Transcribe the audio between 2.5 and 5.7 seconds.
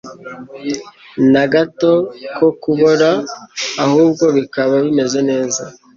kubora, ahubwo bikaba bimeze neza,